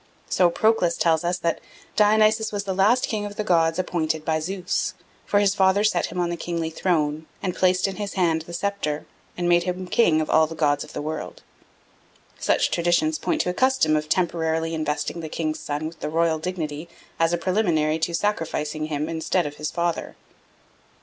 [0.29, 1.61] So Proclus tells us that
[1.95, 4.95] "Dionysus was the last king of the gods appointed by Zeus.
[5.27, 8.53] For his father set him on the kingly throne, and placed in his hand the
[8.53, 9.05] sceptre,
[9.37, 11.43] and made him king of all the gods of the world."
[12.39, 16.39] Such traditions point to a custom of temporarily investing the king's son with the royal
[16.39, 16.89] dignity
[17.19, 20.15] as a preliminary to sacrificing him instead of his father.